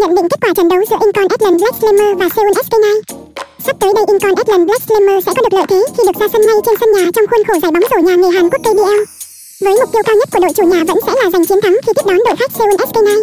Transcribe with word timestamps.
Nhận 0.00 0.14
định 0.14 0.28
kết 0.30 0.40
quả 0.42 0.54
trận 0.56 0.68
đấu 0.68 0.80
giữa 0.90 0.96
Incon 1.04 1.28
Atlant 1.34 1.58
Black 1.60 1.76
Slammer 1.80 2.18
và 2.18 2.26
Seoul 2.34 2.50
SK9 2.50 2.84
Sắp 3.64 3.76
tới 3.80 3.90
đây 3.96 4.04
Incon 4.08 4.34
Atlant 4.34 4.66
Black 4.66 4.82
Slammer 4.86 5.24
sẽ 5.24 5.32
có 5.36 5.42
được 5.42 5.54
lợi 5.56 5.66
thế 5.68 5.80
khi 5.96 6.02
được 6.06 6.16
ra 6.20 6.26
sân 6.32 6.42
ngay 6.46 6.56
trên 6.64 6.74
sân 6.80 6.90
nhà 6.92 7.04
trong 7.14 7.26
khuôn 7.30 7.44
khổ 7.46 7.54
giải 7.62 7.70
bóng 7.74 7.86
rổ 7.90 7.98
nhà 8.06 8.14
nghề 8.16 8.30
Hàn 8.36 8.46
Quốc 8.50 8.60
KBL. 8.66 9.00
Với 9.64 9.74
mục 9.80 9.92
tiêu 9.92 10.02
cao 10.06 10.16
nhất 10.16 10.28
của 10.32 10.40
đội 10.44 10.52
chủ 10.56 10.64
nhà 10.72 10.80
vẫn 10.88 10.98
sẽ 11.06 11.12
là 11.22 11.30
giành 11.32 11.46
chiến 11.46 11.60
thắng 11.60 11.76
khi 11.84 11.92
tiếp 11.96 12.06
đón 12.06 12.18
đội 12.26 12.36
khách 12.36 12.52
Seoul 12.56 12.74
SK9. 12.74 13.22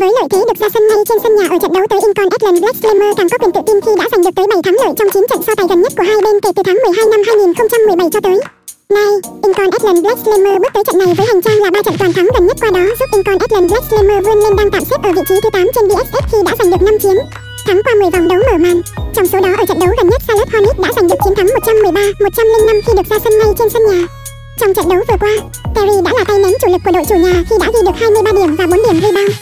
Với 0.00 0.10
lợi 0.16 0.26
thế 0.30 0.38
được 0.48 0.58
ra 0.60 0.68
sân 0.74 0.82
ngay 0.88 0.98
trên 1.08 1.18
sân 1.22 1.32
nhà 1.36 1.46
ở 1.54 1.56
trận 1.62 1.72
đấu 1.72 1.84
tới 1.90 2.00
Incon 2.06 2.28
Atlant 2.34 2.60
Black 2.60 2.76
Slammer 2.80 3.16
càng 3.16 3.28
có 3.30 3.38
quyền 3.38 3.52
tự 3.52 3.60
tin 3.66 3.80
khi 3.84 3.92
đã 3.98 4.06
giành 4.12 4.22
được 4.24 4.34
tới 4.36 4.46
7 4.50 4.62
thắng 4.64 4.76
lợi 4.82 4.92
trong 4.96 5.10
9 5.10 5.26
trận 5.30 5.40
so 5.46 5.54
tài 5.54 5.66
gần 5.70 5.82
nhất 5.82 5.92
của 5.96 6.06
hai 6.10 6.18
bên 6.24 6.40
kể 6.42 6.50
từ 6.56 6.62
tháng 6.66 6.78
12 6.84 7.06
năm 7.12 7.20
2017 7.26 8.08
cho 8.12 8.20
tới 8.20 8.57
nay. 8.94 9.12
Incon 9.42 9.70
Atlant 9.70 10.02
Black 10.02 10.18
Slammer 10.24 10.56
bước 10.62 10.72
tới 10.74 10.84
trận 10.86 10.98
này 10.98 11.14
với 11.16 11.26
hành 11.26 11.42
trang 11.42 11.58
là 11.62 11.70
3 11.70 11.82
trận 11.82 11.94
toàn 11.98 12.12
thắng 12.12 12.28
gần 12.34 12.46
nhất 12.46 12.56
qua 12.60 12.70
đó 12.70 12.84
giúp 12.98 13.08
Incon 13.12 13.38
Atlant 13.38 13.68
Black 13.70 13.84
Slammer 13.88 14.24
vươn 14.24 14.38
lên 14.38 14.56
đang 14.56 14.70
tạm 14.70 14.84
xếp 14.84 14.96
ở 15.02 15.10
vị 15.16 15.22
trí 15.28 15.34
thứ 15.42 15.50
8 15.52 15.66
trên 15.74 15.84
DSS 15.90 16.24
khi 16.32 16.38
đã 16.46 16.52
giành 16.58 16.70
được 16.70 16.82
5 16.82 16.98
chiến 16.98 17.16
thắng 17.66 17.82
qua 17.84 17.92
10 18.00 18.10
vòng 18.10 18.28
đấu 18.28 18.38
mở 18.52 18.58
màn. 18.58 18.80
Trong 19.14 19.26
số 19.26 19.40
đó 19.40 19.50
ở 19.58 19.64
trận 19.68 19.78
đấu 19.78 19.90
gần 19.98 20.08
nhất 20.10 20.22
Charlotte 20.26 20.52
Hornet 20.52 20.78
đã 20.78 20.88
giành 20.96 21.08
được 21.08 21.18
chiến 21.24 21.34
thắng 21.34 21.48
113, 21.54 22.00
105 22.20 22.76
khi 22.86 22.92
được 22.96 23.06
ra 23.10 23.18
sân 23.24 23.32
ngay 23.38 23.48
trên 23.58 23.68
sân 23.72 23.82
nhà. 23.88 24.00
Trong 24.60 24.74
trận 24.74 24.88
đấu 24.88 25.00
vừa 25.08 25.18
qua, 25.20 25.34
Terry 25.74 25.96
đã 26.04 26.10
là 26.18 26.24
tay 26.24 26.38
ném 26.38 26.54
chủ 26.60 26.68
lực 26.72 26.82
của 26.84 26.92
đội 26.96 27.04
chủ 27.08 27.16
nhà 27.24 27.34
khi 27.48 27.56
đã 27.60 27.66
ghi 27.74 27.80
được 27.86 27.96
23 28.00 28.32
điểm 28.32 28.56
và 28.56 28.66
4 28.66 28.80
điểm 28.86 29.00
rebound. 29.02 29.32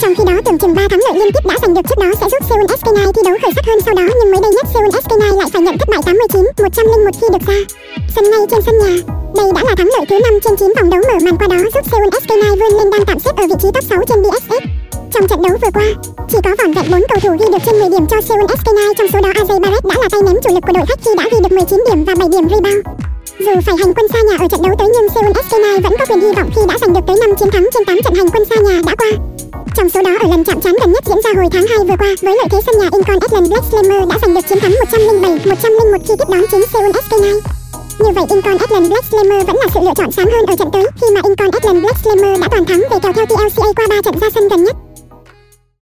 Trong 0.00 0.14
khi 0.14 0.24
đó 0.26 0.34
tưởng 0.44 0.58
chừng 0.58 0.74
3 0.74 0.88
thắng 0.90 1.00
lợi 1.06 1.18
liên 1.18 1.32
tiếp 1.32 1.44
đã 1.50 1.56
giành 1.62 1.74
được 1.74 1.84
trước 1.88 1.98
đó 1.98 2.10
sẽ 2.20 2.26
giúp 2.32 2.42
Seoul 2.48 2.64
SK9 2.64 3.12
thi 3.12 3.22
đấu 3.24 3.36
khởi 3.42 3.52
sắc 3.56 3.64
hơn 3.66 3.78
sau 3.84 3.94
đó 3.94 4.06
nhưng 4.18 4.30
Seoul 4.76 4.88
SK9 4.88 5.38
lại 5.38 5.48
phải 5.52 5.62
nhận 5.62 5.78
thất 5.78 5.88
bại 5.88 6.00
89, 6.04 6.46
101 6.62 7.10
khi 7.20 7.26
được 7.32 7.46
ra 7.46 7.58
sân 8.14 8.24
ngay 8.30 8.40
trên 8.50 8.60
sân 8.66 8.78
nhà. 8.78 8.94
Đây 9.36 9.46
đã 9.54 9.62
là 9.68 9.74
thắng 9.76 9.90
lợi 9.94 10.06
thứ 10.08 10.18
5 10.24 10.40
trên 10.44 10.56
9 10.56 10.72
vòng 10.76 10.90
đấu 10.90 11.00
mở 11.08 11.18
màn 11.24 11.36
qua 11.36 11.48
đó 11.48 11.56
giúp 11.74 11.84
Seoul 11.90 12.08
SK9 12.08 12.50
vươn 12.60 12.78
lên 12.78 12.90
đang 12.90 13.04
tạm 13.06 13.18
xếp 13.18 13.30
ở 13.36 13.44
vị 13.50 13.54
trí 13.62 13.68
top 13.74 13.84
6 13.90 13.98
trên 14.08 14.22
BSS. 14.22 14.52
Trong 15.12 15.28
trận 15.28 15.42
đấu 15.42 15.56
vừa 15.62 15.70
qua, 15.74 15.88
chỉ 16.30 16.38
có 16.44 16.50
vỏn 16.58 16.72
vẹn 16.72 16.90
4 16.90 17.02
cầu 17.08 17.18
thủ 17.22 17.30
ghi 17.40 17.46
được 17.52 17.62
trên 17.66 17.78
10 17.80 17.88
điểm 17.88 18.06
cho 18.10 18.20
Seoul 18.20 18.44
SK9 18.44 18.94
trong 18.98 19.08
số 19.12 19.18
đó 19.20 19.30
AJ 19.40 19.60
Barrett 19.60 19.84
đã 19.84 19.94
là 20.02 20.08
tay 20.12 20.20
ném 20.26 20.36
chủ 20.42 20.54
lực 20.54 20.64
của 20.66 20.72
đội 20.72 20.86
khách 20.88 21.00
khi 21.04 21.10
đã 21.18 21.24
ghi 21.32 21.38
được 21.42 21.52
19 21.52 21.84
điểm 21.88 22.04
và 22.04 22.14
7 22.14 22.28
điểm 22.28 22.48
rebound. 22.48 22.82
Dù 23.38 23.54
phải 23.66 23.76
hành 23.80 23.94
quân 23.96 24.06
xa 24.12 24.18
nhà 24.28 24.36
ở 24.44 24.48
trận 24.48 24.62
đấu 24.62 24.74
tới 24.78 24.88
nhưng 24.94 25.08
Seoul 25.14 25.32
SK9 25.42 25.82
vẫn 25.84 25.92
có 25.98 26.04
quyền 26.08 26.20
hy 26.20 26.32
vọng 26.36 26.50
khi 26.54 26.62
đã 26.68 26.75
chạm 30.46 30.60
trán 30.60 30.74
gần 30.80 30.92
nhất 30.92 31.04
diễn 31.06 31.20
ra 31.24 31.30
hồi 31.36 31.46
tháng 31.52 31.66
2 31.66 31.78
vừa 31.78 31.96
qua 31.98 32.14
với 32.22 32.36
lợi 32.36 32.46
thế 32.50 32.60
sân 32.66 32.78
nhà 32.78 32.88
Incon 32.92 33.18
Island 33.20 33.48
Black 33.48 33.64
Slammer 33.70 34.08
đã 34.08 34.18
giành 34.22 34.34
được 34.34 34.40
chiến 34.48 34.60
thắng 34.60 34.70
107, 34.70 35.30
101 35.46 35.98
khi 36.08 36.14
tiếp 36.18 36.28
đón 36.28 36.44
chính 36.50 36.66
Seoul 36.72 36.90
SK9. 36.90 37.40
Như 37.98 38.10
vậy 38.14 38.24
Incon 38.30 38.58
Island 38.58 38.88
Black 38.88 39.04
Slammer 39.10 39.46
vẫn 39.46 39.56
là 39.56 39.66
sự 39.74 39.80
lựa 39.82 39.94
chọn 39.96 40.12
sáng 40.12 40.26
hơn 40.26 40.46
ở 40.46 40.56
trận 40.56 40.70
tới 40.72 40.86
khi 41.00 41.06
mà 41.14 41.20
Incon 41.24 41.50
Island 41.50 41.80
Black 41.82 41.98
Slammer 41.98 42.40
đã 42.40 42.48
toàn 42.50 42.64
thắng 42.64 42.80
về 42.90 42.98
kèo 43.02 43.12
theo 43.12 43.26
TLCA 43.26 43.72
qua 43.76 43.86
3 43.90 43.96
trận 44.04 44.18
ra 44.18 44.28
sân 44.34 44.48
gần 44.48 44.64
nhất. 44.64 44.85